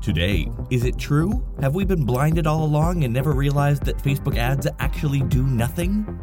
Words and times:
Today, 0.00 0.50
is 0.70 0.84
it 0.84 0.96
true? 0.96 1.44
Have 1.60 1.74
we 1.74 1.84
been 1.84 2.04
blinded 2.04 2.46
all 2.46 2.64
along 2.64 3.02
and 3.04 3.12
never 3.12 3.32
realized 3.32 3.84
that 3.84 3.98
Facebook 3.98 4.36
ads 4.36 4.66
actually 4.78 5.22
do 5.22 5.42
nothing? 5.42 6.18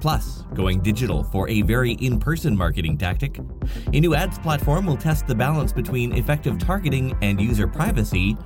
Plus, 0.00 0.44
going 0.54 0.80
digital 0.80 1.22
for 1.24 1.48
a 1.48 1.62
very 1.62 1.92
in 1.92 2.18
person 2.18 2.56
marketing 2.56 2.96
tactic. 2.96 3.38
A 3.92 4.00
new 4.00 4.14
ads 4.14 4.38
platform 4.38 4.86
will 4.86 4.96
test 4.96 5.26
the 5.26 5.34
balance 5.34 5.72
between 5.72 6.16
effective 6.16 6.58
targeting 6.58 7.16
and 7.20 7.40
user 7.40 7.68
privacy. 7.68 8.36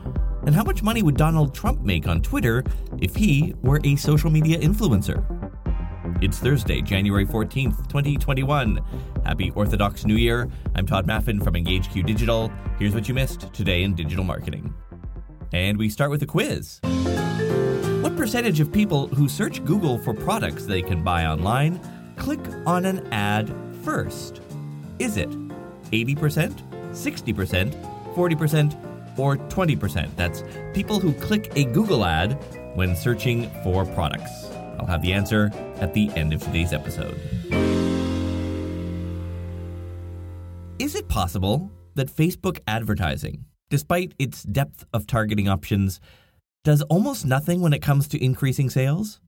And 0.46 0.54
how 0.54 0.64
much 0.64 0.82
money 0.82 1.02
would 1.02 1.16
Donald 1.16 1.54
Trump 1.54 1.82
make 1.82 2.08
on 2.08 2.20
Twitter 2.20 2.64
if 3.00 3.14
he 3.14 3.54
were 3.62 3.80
a 3.84 3.94
social 3.96 4.30
media 4.30 4.58
influencer? 4.58 5.24
It's 6.22 6.38
Thursday, 6.38 6.80
January 6.80 7.26
14th, 7.26 7.88
2021. 7.88 8.78
Happy 9.24 9.50
Orthodox 9.56 10.06
New 10.06 10.14
Year. 10.14 10.48
I'm 10.76 10.86
Todd 10.86 11.04
Maffin 11.04 11.42
from 11.42 11.54
EngageQ 11.54 12.06
Digital. 12.06 12.48
Here's 12.78 12.94
what 12.94 13.08
you 13.08 13.14
missed 13.14 13.52
today 13.52 13.82
in 13.82 13.96
digital 13.96 14.22
marketing. 14.22 14.72
And 15.52 15.76
we 15.76 15.88
start 15.88 16.12
with 16.12 16.22
a 16.22 16.26
quiz. 16.26 16.78
What 18.02 18.16
percentage 18.16 18.60
of 18.60 18.70
people 18.70 19.08
who 19.08 19.28
search 19.28 19.64
Google 19.64 19.98
for 19.98 20.14
products 20.14 20.64
they 20.64 20.80
can 20.80 21.02
buy 21.02 21.26
online 21.26 21.80
click 22.14 22.38
on 22.66 22.84
an 22.84 23.04
ad 23.12 23.52
first? 23.82 24.40
Is 25.00 25.16
it 25.16 25.28
80%, 25.90 26.52
60%, 26.92 28.14
40%, 28.14 29.18
or 29.18 29.38
20%? 29.38 30.14
That's 30.14 30.44
people 30.72 31.00
who 31.00 31.14
click 31.14 31.50
a 31.56 31.64
Google 31.64 32.04
ad 32.04 32.40
when 32.76 32.94
searching 32.94 33.50
for 33.64 33.84
products. 33.86 34.52
I'll 34.78 34.86
have 34.86 35.02
the 35.02 35.12
answer 35.12 35.50
at 35.80 35.94
the 35.94 36.10
end 36.10 36.32
of 36.32 36.42
today's 36.42 36.72
episode. 36.72 37.20
Is 40.78 40.94
it 40.94 41.08
possible 41.08 41.70
that 41.94 42.14
Facebook 42.14 42.58
advertising, 42.66 43.44
despite 43.70 44.14
its 44.18 44.42
depth 44.42 44.84
of 44.92 45.06
targeting 45.06 45.48
options, 45.48 46.00
does 46.64 46.82
almost 46.82 47.26
nothing 47.26 47.60
when 47.60 47.72
it 47.72 47.82
comes 47.82 48.08
to 48.08 48.24
increasing 48.24 48.70
sales? 48.70 49.20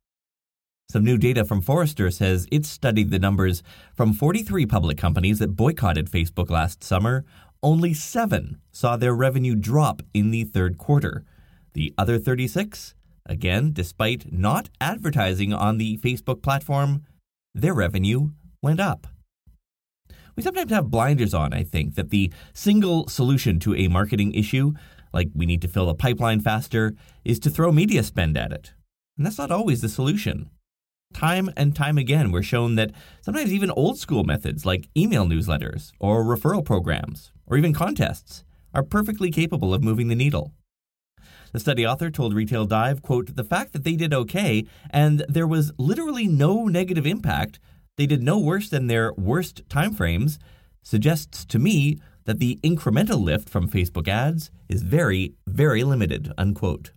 Some 0.90 1.04
new 1.04 1.18
data 1.18 1.44
from 1.44 1.60
Forrester 1.60 2.10
says 2.10 2.46
it 2.52 2.66
studied 2.66 3.10
the 3.10 3.18
numbers 3.18 3.62
from 3.94 4.12
43 4.12 4.66
public 4.66 4.98
companies 4.98 5.38
that 5.38 5.56
boycotted 5.56 6.10
Facebook 6.10 6.50
last 6.50 6.84
summer. 6.84 7.24
Only 7.62 7.94
seven 7.94 8.58
saw 8.70 8.96
their 8.96 9.14
revenue 9.14 9.54
drop 9.54 10.02
in 10.12 10.30
the 10.30 10.44
third 10.44 10.78
quarter. 10.78 11.24
The 11.72 11.92
other 11.98 12.18
36 12.18 12.94
Again, 13.26 13.72
despite 13.72 14.32
not 14.32 14.68
advertising 14.80 15.52
on 15.52 15.78
the 15.78 15.96
Facebook 15.98 16.42
platform, 16.42 17.04
their 17.54 17.74
revenue 17.74 18.30
went 18.62 18.80
up. 18.80 19.06
We 20.36 20.42
sometimes 20.42 20.72
have 20.72 20.90
blinders 20.90 21.32
on, 21.32 21.54
I 21.54 21.62
think, 21.62 21.94
that 21.94 22.10
the 22.10 22.32
single 22.52 23.06
solution 23.08 23.60
to 23.60 23.74
a 23.74 23.88
marketing 23.88 24.34
issue, 24.34 24.72
like 25.12 25.28
we 25.34 25.46
need 25.46 25.62
to 25.62 25.68
fill 25.68 25.88
a 25.88 25.94
pipeline 25.94 26.40
faster, 26.40 26.94
is 27.24 27.38
to 27.40 27.50
throw 27.50 27.70
media 27.70 28.02
spend 28.02 28.36
at 28.36 28.52
it. 28.52 28.72
And 29.16 29.24
that's 29.24 29.38
not 29.38 29.52
always 29.52 29.80
the 29.80 29.88
solution. 29.88 30.50
Time 31.14 31.48
and 31.56 31.76
time 31.76 31.96
again, 31.96 32.32
we're 32.32 32.42
shown 32.42 32.74
that 32.74 32.90
sometimes 33.22 33.52
even 33.52 33.70
old 33.70 33.98
school 33.98 34.24
methods 34.24 34.66
like 34.66 34.88
email 34.96 35.24
newsletters 35.24 35.92
or 36.00 36.24
referral 36.24 36.64
programs 36.64 37.30
or 37.46 37.56
even 37.56 37.72
contests 37.72 38.44
are 38.74 38.82
perfectly 38.82 39.30
capable 39.30 39.72
of 39.72 39.84
moving 39.84 40.08
the 40.08 40.16
needle. 40.16 40.52
The 41.54 41.60
study 41.60 41.86
author 41.86 42.10
told 42.10 42.34
Retail 42.34 42.64
Dive, 42.64 43.00
quote, 43.00 43.36
the 43.36 43.44
fact 43.44 43.74
that 43.74 43.84
they 43.84 43.94
did 43.94 44.12
okay 44.12 44.64
and 44.90 45.24
there 45.28 45.46
was 45.46 45.70
literally 45.78 46.26
no 46.26 46.64
negative 46.64 47.06
impact, 47.06 47.60
they 47.96 48.06
did 48.06 48.24
no 48.24 48.40
worse 48.40 48.68
than 48.68 48.88
their 48.88 49.12
worst 49.12 49.62
timeframes, 49.68 50.38
suggests 50.82 51.44
to 51.44 51.60
me 51.60 52.00
that 52.24 52.40
the 52.40 52.58
incremental 52.64 53.22
lift 53.22 53.48
from 53.48 53.70
Facebook 53.70 54.08
ads 54.08 54.50
is 54.68 54.82
very, 54.82 55.34
very 55.46 55.84
limited, 55.84 56.32
unquote. 56.36 56.90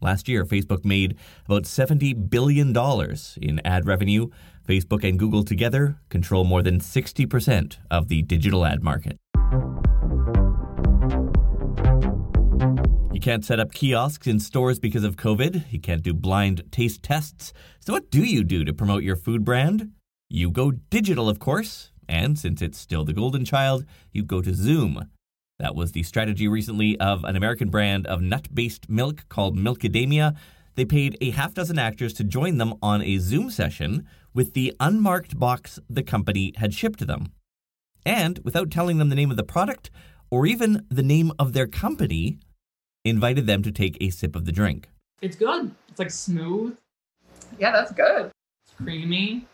Last 0.00 0.26
year, 0.26 0.44
Facebook 0.44 0.84
made 0.84 1.16
about 1.46 1.62
$70 1.62 2.28
billion 2.28 2.76
in 3.40 3.60
ad 3.64 3.86
revenue. 3.86 4.26
Facebook 4.66 5.08
and 5.08 5.16
Google 5.16 5.44
together 5.44 6.00
control 6.08 6.42
more 6.42 6.64
than 6.64 6.80
60% 6.80 7.76
of 7.92 8.08
the 8.08 8.22
digital 8.22 8.66
ad 8.66 8.82
market. 8.82 9.21
Can't 13.22 13.44
set 13.44 13.60
up 13.60 13.72
kiosks 13.72 14.26
in 14.26 14.40
stores 14.40 14.80
because 14.80 15.04
of 15.04 15.14
COVID. 15.14 15.66
You 15.70 15.78
can't 15.78 16.02
do 16.02 16.12
blind 16.12 16.64
taste 16.72 17.04
tests. 17.04 17.52
So, 17.78 17.92
what 17.92 18.10
do 18.10 18.24
you 18.24 18.42
do 18.42 18.64
to 18.64 18.72
promote 18.72 19.04
your 19.04 19.14
food 19.14 19.44
brand? 19.44 19.92
You 20.28 20.50
go 20.50 20.72
digital, 20.72 21.28
of 21.28 21.38
course. 21.38 21.92
And 22.08 22.36
since 22.36 22.60
it's 22.60 22.78
still 22.78 23.04
the 23.04 23.12
golden 23.12 23.44
child, 23.44 23.84
you 24.10 24.24
go 24.24 24.42
to 24.42 24.52
Zoom. 24.52 25.08
That 25.60 25.76
was 25.76 25.92
the 25.92 26.02
strategy 26.02 26.48
recently 26.48 26.98
of 26.98 27.22
an 27.22 27.36
American 27.36 27.70
brand 27.70 28.08
of 28.08 28.20
nut 28.20 28.52
based 28.52 28.90
milk 28.90 29.28
called 29.28 29.56
Milkadamia. 29.56 30.34
They 30.74 30.84
paid 30.84 31.16
a 31.20 31.30
half 31.30 31.54
dozen 31.54 31.78
actors 31.78 32.14
to 32.14 32.24
join 32.24 32.58
them 32.58 32.74
on 32.82 33.02
a 33.02 33.18
Zoom 33.18 33.50
session 33.50 34.04
with 34.34 34.54
the 34.54 34.74
unmarked 34.80 35.38
box 35.38 35.78
the 35.88 36.02
company 36.02 36.54
had 36.56 36.74
shipped 36.74 36.98
to 36.98 37.04
them. 37.04 37.30
And 38.04 38.40
without 38.42 38.72
telling 38.72 38.98
them 38.98 39.10
the 39.10 39.14
name 39.14 39.30
of 39.30 39.36
the 39.36 39.44
product 39.44 39.92
or 40.28 40.44
even 40.44 40.84
the 40.88 41.04
name 41.04 41.30
of 41.38 41.52
their 41.52 41.68
company, 41.68 42.40
invited 43.04 43.46
them 43.46 43.62
to 43.62 43.72
take 43.72 43.96
a 44.00 44.10
sip 44.10 44.36
of 44.36 44.44
the 44.44 44.52
drink. 44.52 44.88
It's 45.20 45.36
good. 45.36 45.70
It's 45.88 45.98
like 45.98 46.10
smooth. 46.10 46.76
Yeah, 47.58 47.72
that's 47.72 47.92
good. 47.92 48.30
It's 48.64 48.74
creamy. 48.76 49.46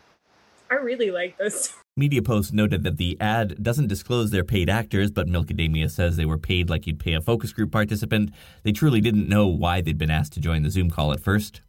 I 0.71 0.75
really 0.75 1.11
like 1.11 1.37
this. 1.37 1.73
MediaPost 1.99 2.53
noted 2.53 2.83
that 2.83 2.97
the 2.97 3.17
ad 3.19 3.61
doesn't 3.61 3.87
disclose 3.87 4.31
their 4.31 4.43
paid 4.43 4.69
actors, 4.69 5.11
but 5.11 5.27
Milkadamia 5.27 5.91
says 5.91 6.15
they 6.15 6.25
were 6.25 6.37
paid 6.37 6.69
like 6.69 6.87
you'd 6.87 6.99
pay 6.99 7.13
a 7.13 7.21
focus 7.21 7.51
group 7.51 7.71
participant. 7.71 8.31
They 8.63 8.71
truly 8.71 9.01
didn't 9.01 9.27
know 9.27 9.47
why 9.47 9.81
they'd 9.81 9.97
been 9.97 10.11
asked 10.11 10.33
to 10.33 10.39
join 10.39 10.63
the 10.63 10.69
Zoom 10.69 10.89
call 10.89 11.11
at 11.11 11.19
first. 11.19 11.61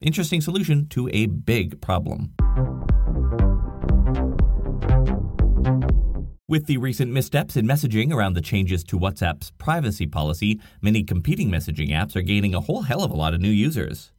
Interesting 0.00 0.40
solution 0.40 0.86
to 0.88 1.08
a 1.08 1.26
big 1.26 1.80
problem. 1.80 2.34
With 6.50 6.64
the 6.64 6.78
recent 6.78 7.12
missteps 7.12 7.58
in 7.58 7.66
messaging 7.66 8.10
around 8.10 8.32
the 8.32 8.40
changes 8.40 8.82
to 8.84 8.98
WhatsApp's 8.98 9.50
privacy 9.58 10.06
policy, 10.06 10.58
many 10.80 11.02
competing 11.02 11.50
messaging 11.50 11.90
apps 11.90 12.16
are 12.16 12.22
gaining 12.22 12.54
a 12.54 12.60
whole 12.62 12.80
hell 12.80 13.02
of 13.02 13.10
a 13.10 13.16
lot 13.16 13.34
of 13.34 13.42
new 13.42 13.50
users. 13.50 14.12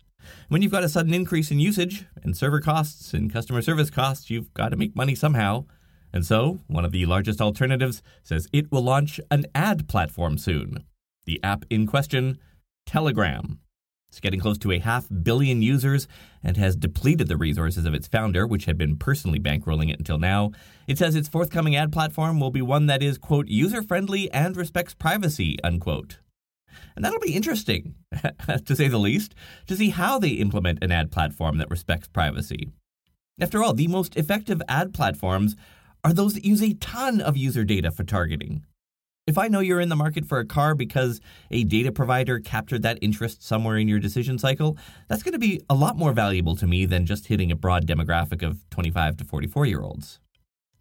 When 0.47 0.61
you've 0.61 0.71
got 0.71 0.83
a 0.83 0.89
sudden 0.89 1.15
increase 1.15 1.49
in 1.49 1.59
usage 1.59 2.05
and 2.21 2.37
server 2.37 2.59
costs 2.59 3.15
and 3.15 3.33
customer 3.33 3.63
service 3.63 3.89
costs, 3.89 4.29
you've 4.29 4.53
got 4.53 4.69
to 4.69 4.77
make 4.77 4.95
money 4.95 5.15
somehow. 5.15 5.65
And 6.13 6.23
so, 6.23 6.59
one 6.67 6.85
of 6.85 6.91
the 6.91 7.07
largest 7.07 7.41
alternatives 7.41 8.03
says 8.21 8.47
it 8.53 8.71
will 8.71 8.83
launch 8.83 9.19
an 9.31 9.47
ad 9.55 9.87
platform 9.87 10.37
soon. 10.37 10.83
The 11.25 11.43
app 11.43 11.65
in 11.71 11.87
question, 11.87 12.37
Telegram. 12.85 13.59
It's 14.09 14.19
getting 14.19 14.39
close 14.39 14.57
to 14.59 14.71
a 14.71 14.79
half 14.79 15.07
billion 15.23 15.61
users 15.61 16.07
and 16.43 16.57
has 16.57 16.75
depleted 16.75 17.27
the 17.27 17.37
resources 17.37 17.85
of 17.85 17.93
its 17.93 18.07
founder, 18.07 18.47
which 18.47 18.65
had 18.65 18.77
been 18.77 18.97
personally 18.97 19.39
bankrolling 19.39 19.91
it 19.91 19.99
until 19.99 20.17
now. 20.17 20.51
It 20.87 20.97
says 20.97 21.15
its 21.15 21.29
forthcoming 21.29 21.75
ad 21.75 21.91
platform 21.91 22.39
will 22.39 22.49
be 22.49 22.61
one 22.61 22.87
that 22.87 23.03
is, 23.03 23.19
quote, 23.19 23.47
user 23.47 23.83
friendly 23.83 24.31
and 24.31 24.57
respects 24.57 24.95
privacy, 24.95 25.57
unquote. 25.63 26.17
And 26.95 27.05
that'll 27.05 27.19
be 27.19 27.35
interesting, 27.35 27.95
to 28.65 28.75
say 28.75 28.87
the 28.87 28.97
least, 28.97 29.35
to 29.67 29.75
see 29.75 29.89
how 29.89 30.17
they 30.17 30.29
implement 30.29 30.83
an 30.83 30.91
ad 30.91 31.11
platform 31.11 31.57
that 31.57 31.69
respects 31.69 32.07
privacy. 32.07 32.69
After 33.39 33.63
all, 33.63 33.73
the 33.73 33.87
most 33.87 34.17
effective 34.17 34.61
ad 34.67 34.93
platforms 34.93 35.55
are 36.03 36.13
those 36.13 36.33
that 36.33 36.45
use 36.45 36.63
a 36.63 36.73
ton 36.75 37.21
of 37.21 37.37
user 37.37 37.63
data 37.63 37.91
for 37.91 38.03
targeting. 38.03 38.65
If 39.29 39.37
I 39.37 39.47
know 39.47 39.59
you're 39.59 39.79
in 39.79 39.89
the 39.89 39.95
market 39.95 40.25
for 40.25 40.39
a 40.39 40.45
car 40.45 40.73
because 40.73 41.21
a 41.51 41.63
data 41.63 41.91
provider 41.91 42.39
captured 42.39 42.81
that 42.81 42.97
interest 42.99 43.43
somewhere 43.43 43.77
in 43.77 43.87
your 43.87 43.99
decision 43.99 44.39
cycle, 44.39 44.75
that's 45.07 45.21
going 45.21 45.33
to 45.33 45.37
be 45.37 45.61
a 45.69 45.75
lot 45.75 45.97
more 45.97 46.13
valuable 46.13 46.55
to 46.55 46.65
me 46.65 46.87
than 46.87 47.05
just 47.05 47.27
hitting 47.27 47.51
a 47.51 47.55
broad 47.55 47.85
demographic 47.85 48.41
of 48.41 48.67
25 48.71 49.17
to 49.17 49.23
44 49.23 49.67
year 49.67 49.81
olds. 49.81 50.19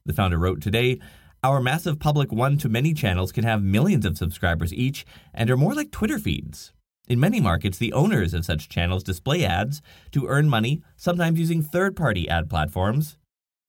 The 0.07 0.15
founder 0.15 0.39
wrote 0.39 0.63
today 0.63 0.99
Our 1.45 1.61
massive 1.61 1.99
public 1.99 2.33
one 2.33 2.57
to 2.59 2.71
many 2.71 2.95
channels 2.95 3.33
can 3.33 3.45
have 3.45 3.63
millions 3.63 4.07
of 4.07 4.17
subscribers 4.17 4.73
each 4.73 5.05
and 5.35 5.51
are 5.51 5.57
more 5.59 5.75
like 5.75 5.91
Twitter 5.91 6.19
feeds. 6.19 6.73
In 7.07 7.21
many 7.21 7.41
markets, 7.41 7.77
the 7.77 7.93
owners 7.93 8.33
of 8.33 8.47
such 8.47 8.71
channels 8.71 9.03
display 9.03 9.45
ads 9.45 9.83
to 10.13 10.27
earn 10.27 10.49
money, 10.49 10.81
sometimes 10.97 11.39
using 11.39 11.61
third 11.61 11.95
party 11.95 12.27
ad 12.31 12.49
platforms. 12.49 13.19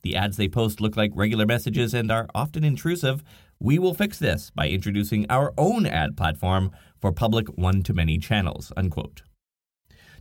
The 0.02 0.16
ads 0.16 0.38
they 0.38 0.48
post 0.48 0.80
look 0.80 0.96
like 0.96 1.12
regular 1.14 1.46
messages 1.46 1.94
and 1.94 2.10
are 2.10 2.30
often 2.34 2.64
intrusive, 2.64 3.22
we 3.62 3.78
will 3.78 3.94
fix 3.94 4.18
this 4.18 4.52
by 4.52 4.70
introducing 4.70 5.26
our 5.30 5.54
own 5.58 5.86
ad 5.86 6.16
platform 6.16 6.72
for 6.98 7.12
public 7.12 7.48
one 7.50 7.84
to 7.84 7.94
many 7.94 8.18
channels. 8.18 8.72
Unquote. 8.78 9.22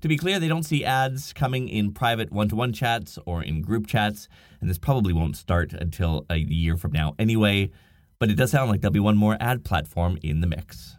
To 0.01 0.09
be 0.09 0.17
clear, 0.17 0.39
they 0.39 0.49
don't 0.49 0.65
see 0.65 0.85
ads 0.85 1.33
coming 1.33 1.69
in 1.69 1.93
private 1.93 2.33
one 2.33 2.49
to 2.49 2.57
one 2.57 2.73
chats 2.73 3.19
or 3.27 3.43
in 3.43 3.63
group 3.63 3.87
chats, 3.87 4.29
and 4.61 4.69
this 4.69 4.79
probably 4.79 5.13
won't 5.13 5.37
start 5.37 5.73
until 5.73 6.25
a 6.31 6.37
year 6.37 6.77
from 6.77 6.93
now 6.93 7.15
anyway, 7.19 7.71
but 8.19 8.31
it 8.31 8.35
does 8.35 8.51
sound 8.51 8.71
like 8.71 8.81
there'll 8.81 8.93
be 8.93 9.01
one 9.01 9.17
more 9.17 9.37
ad 9.41 9.65
platform 9.65 10.19
in 10.23 10.41
the 10.41 10.47
mix. 10.47 10.97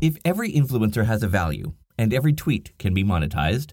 If 0.00 0.16
every 0.24 0.52
influencer 0.52 1.04
has 1.04 1.22
a 1.22 1.28
value 1.28 1.74
and 1.96 2.12
every 2.12 2.32
tweet 2.32 2.76
can 2.78 2.92
be 2.92 3.04
monetized, 3.04 3.72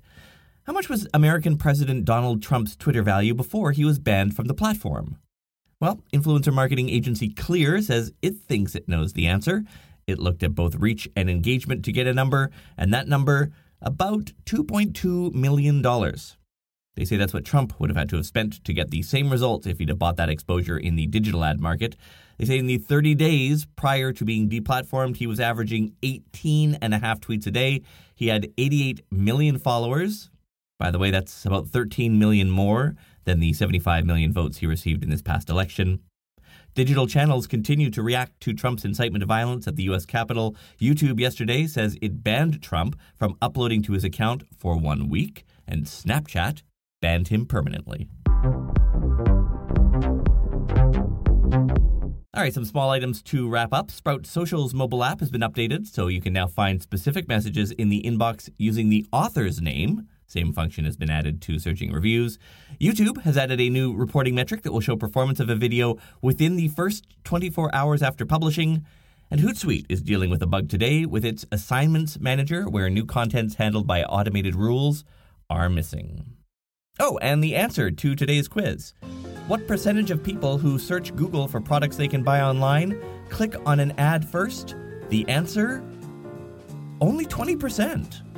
how 0.70 0.74
much 0.74 0.88
was 0.88 1.08
American 1.16 1.58
President 1.58 2.06
Donald 2.06 2.44
Trump's 2.44 2.76
Twitter 2.76 3.02
value 3.02 3.34
before 3.34 3.72
he 3.72 3.84
was 3.84 3.98
banned 3.98 4.36
from 4.36 4.46
the 4.46 4.54
platform? 4.54 5.18
Well, 5.82 6.00
influencer 6.14 6.54
marketing 6.54 6.90
agency 6.90 7.28
Klear 7.28 7.82
says 7.82 8.14
it 8.22 8.36
thinks 8.36 8.76
it 8.76 8.88
knows 8.88 9.14
the 9.14 9.26
answer. 9.26 9.64
It 10.06 10.20
looked 10.20 10.44
at 10.44 10.54
both 10.54 10.76
reach 10.76 11.10
and 11.16 11.28
engagement 11.28 11.84
to 11.86 11.92
get 11.92 12.06
a 12.06 12.14
number, 12.14 12.52
and 12.78 12.94
that 12.94 13.08
number, 13.08 13.50
about 13.82 14.32
$2.2 14.46 15.34
million. 15.34 15.82
They 15.82 17.06
say 17.06 17.18
that's 17.18 17.34
what 17.34 17.46
Trump 17.46 17.80
would 17.80 17.90
have 17.90 17.98
had 17.98 18.10
to 18.10 18.18
have 18.18 18.28
spent 18.28 18.64
to 18.64 18.72
get 18.72 18.92
the 18.92 19.02
same 19.02 19.32
results 19.32 19.66
if 19.66 19.80
he'd 19.80 19.90
have 19.90 19.98
bought 19.98 20.18
that 20.18 20.30
exposure 20.30 20.78
in 20.78 20.96
the 20.96 21.08
digital 21.08 21.44
ad 21.44 21.60
market. 21.60 21.96
They 22.38 22.46
say 22.46 22.60
in 22.60 22.68
the 22.68 22.78
30 22.78 23.16
days 23.16 23.66
prior 23.76 24.14
to 24.14 24.24
being 24.24 24.48
deplatformed, 24.48 25.16
he 25.16 25.26
was 25.26 25.40
averaging 25.40 25.96
18 26.04 26.76
and 26.76 26.94
a 26.94 27.00
half 27.00 27.22
tweets 27.22 27.48
a 27.48 27.52
day. 27.52 27.82
He 28.14 28.28
had 28.28 28.54
88 28.56 29.02
million 29.10 29.58
followers. 29.58 30.30
By 30.80 30.92
the 30.92 30.98
way, 30.98 31.12
that's 31.12 31.46
about 31.46 31.68
13 31.68 32.18
million 32.18 32.50
more 32.50 32.96
than 33.26 33.42
the 33.42 33.52
75 33.52 34.06
million 34.06 34.32
votes 34.32 34.60
he 34.60 34.66
received 34.66 35.04
in 35.04 35.10
this 35.10 35.22
past 35.22 35.50
election. 35.50 36.00
Digital 36.74 37.06
channels 37.06 37.48
continue 37.48 37.90
to 37.90 38.02
react 38.02 38.40
to 38.40 38.54
Trump's 38.54 38.86
incitement 38.86 39.22
to 39.22 39.26
violence 39.26 39.68
at 39.68 39.76
the 39.76 39.84
U.S. 39.84 40.06
Capitol. 40.06 40.56
YouTube 40.80 41.20
yesterday 41.20 41.68
says 41.68 41.98
it 42.02 42.24
banned 42.24 42.62
Trump 42.62 42.98
from 43.18 43.36
uploading 43.42 43.82
to 43.84 43.92
his 43.92 44.06
account 44.06 44.44
for 44.58 44.78
one 44.78 45.10
week, 45.10 45.44
and 45.68 45.84
Snapchat 45.84 46.64
banned 47.02 47.28
him 47.28 47.46
permanently. 47.46 48.08
All 52.34 52.44
right, 52.44 52.54
some 52.54 52.64
small 52.64 52.90
items 52.92 53.22
to 53.24 53.50
wrap 53.50 53.74
up. 53.74 53.92
Sprout 53.92 54.26
Social's 54.26 54.74
mobile 54.74 55.04
app 55.04 55.20
has 55.20 55.30
been 55.30 55.42
updated, 55.42 55.88
so 55.88 56.08
you 56.08 56.22
can 56.22 56.32
now 56.32 56.48
find 56.48 56.82
specific 56.82 57.28
messages 57.28 57.72
in 57.72 57.90
the 57.90 58.02
inbox 58.04 58.50
using 58.58 58.88
the 58.88 59.06
author's 59.12 59.60
name. 59.60 60.08
Same 60.30 60.54
function 60.54 60.86
has 60.86 60.96
been 60.96 61.10
added 61.10 61.42
to 61.42 61.58
searching 61.58 61.92
reviews. 61.92 62.38
YouTube 62.80 63.24
has 63.24 63.36
added 63.36 63.60
a 63.60 63.70
new 63.70 63.96
reporting 63.96 64.36
metric 64.36 64.62
that 64.62 64.72
will 64.72 64.80
show 64.80 64.96
performance 64.96 65.40
of 65.40 65.50
a 65.50 65.56
video 65.56 65.98
within 66.22 66.56
the 66.56 66.68
first 66.68 67.08
24 67.24 67.74
hours 67.74 68.04
after 68.04 68.28
publishing. 68.28 68.86
And 69.32 69.42
Hootsuite 69.42 69.88
is 69.90 70.04
dealing 70.04 70.30
with 70.30 70.44
a 70.44 70.48
bug 70.48 70.70
today 70.70 71.08
with 71.08 71.26
its 71.26 71.48
assignments 71.52 72.20
manager, 72.20 72.70
where 72.70 72.92
new 72.92 73.06
contents 73.06 73.56
handled 73.56 73.88
by 73.88 74.04
automated 74.04 74.56
rules 74.56 75.04
are 75.50 75.68
missing. 75.68 76.36
Oh, 77.00 77.18
and 77.24 77.44
the 77.44 77.56
answer 77.56 77.90
to 77.90 78.16
today's 78.16 78.48
quiz. 78.48 78.94
What 79.48 79.68
percentage 79.68 80.12
of 80.12 80.24
people 80.24 80.60
who 80.60 80.78
search 80.78 81.16
Google 81.16 81.48
for 81.48 81.60
products 81.60 81.96
they 81.96 82.08
can 82.08 82.22
buy 82.22 82.42
online 82.42 83.02
click 83.30 83.56
on 83.66 83.80
an 83.80 83.94
ad 83.98 84.24
first? 84.24 84.76
The 85.10 85.28
answer? 85.28 85.84
Only 87.02 87.26
20%. 87.26 88.29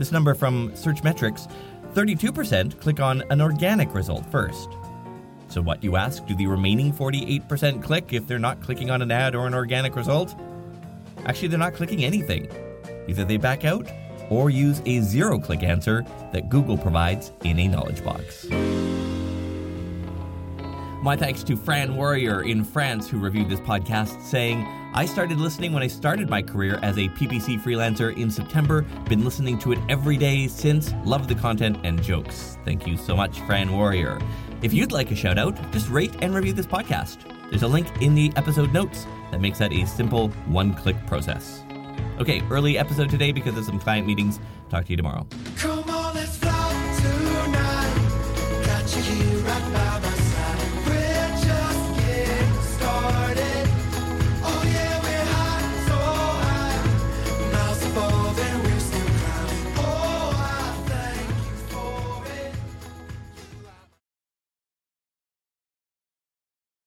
This 0.00 0.12
number 0.12 0.32
from 0.32 0.70
Searchmetrics 0.70 1.52
32% 1.92 2.80
click 2.80 3.00
on 3.00 3.22
an 3.28 3.42
organic 3.42 3.92
result 3.92 4.24
first. 4.30 4.70
So, 5.48 5.60
what 5.60 5.84
you 5.84 5.96
ask, 5.96 6.24
do 6.24 6.34
the 6.34 6.46
remaining 6.46 6.90
48% 6.90 7.82
click 7.82 8.14
if 8.14 8.26
they're 8.26 8.38
not 8.38 8.62
clicking 8.62 8.90
on 8.90 9.02
an 9.02 9.10
ad 9.10 9.34
or 9.34 9.46
an 9.46 9.52
organic 9.52 9.96
result? 9.96 10.34
Actually, 11.26 11.48
they're 11.48 11.58
not 11.58 11.74
clicking 11.74 12.02
anything. 12.02 12.48
Either 13.08 13.26
they 13.26 13.36
back 13.36 13.66
out 13.66 13.92
or 14.30 14.48
use 14.48 14.80
a 14.86 15.00
zero 15.00 15.38
click 15.38 15.62
answer 15.62 16.02
that 16.32 16.48
Google 16.48 16.78
provides 16.78 17.32
in 17.44 17.58
a 17.58 17.68
knowledge 17.68 18.02
box. 18.02 18.46
My 21.02 21.16
thanks 21.16 21.42
to 21.44 21.56
Fran 21.56 21.96
Warrior 21.96 22.42
in 22.42 22.62
France, 22.62 23.08
who 23.08 23.18
reviewed 23.18 23.48
this 23.48 23.60
podcast, 23.60 24.20
saying, 24.20 24.66
I 24.92 25.06
started 25.06 25.38
listening 25.38 25.72
when 25.72 25.82
I 25.82 25.86
started 25.86 26.28
my 26.28 26.42
career 26.42 26.78
as 26.82 26.98
a 26.98 27.08
PPC 27.08 27.58
freelancer 27.62 28.14
in 28.18 28.30
September. 28.30 28.82
Been 29.08 29.24
listening 29.24 29.58
to 29.60 29.72
it 29.72 29.78
every 29.88 30.18
day 30.18 30.46
since. 30.46 30.92
Love 31.06 31.26
the 31.26 31.34
content 31.34 31.78
and 31.84 32.02
jokes. 32.02 32.58
Thank 32.66 32.86
you 32.86 32.98
so 32.98 33.16
much, 33.16 33.40
Fran 33.40 33.72
Warrior. 33.72 34.20
If 34.60 34.74
you'd 34.74 34.92
like 34.92 35.10
a 35.10 35.16
shout 35.16 35.38
out, 35.38 35.56
just 35.72 35.88
rate 35.88 36.14
and 36.20 36.34
review 36.34 36.52
this 36.52 36.66
podcast. 36.66 37.18
There's 37.48 37.62
a 37.62 37.68
link 37.68 37.86
in 38.02 38.14
the 38.14 38.30
episode 38.36 38.74
notes 38.74 39.06
that 39.30 39.40
makes 39.40 39.58
that 39.60 39.72
a 39.72 39.86
simple 39.86 40.28
one 40.48 40.74
click 40.74 40.96
process. 41.06 41.62
Okay, 42.18 42.42
early 42.50 42.76
episode 42.76 43.08
today 43.08 43.32
because 43.32 43.56
of 43.56 43.64
some 43.64 43.80
client 43.80 44.06
meetings. 44.06 44.38
Talk 44.68 44.84
to 44.84 44.90
you 44.90 44.98
tomorrow. 44.98 45.26